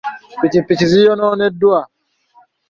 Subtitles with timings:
[0.39, 1.79] Ppikipiki ziyonooneddwa.